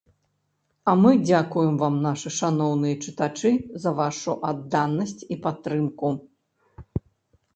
[0.91, 3.51] А мы дзякуем вам, нашы шаноўныя чытачы,
[3.83, 6.09] за вашу адданасць і падтрымку.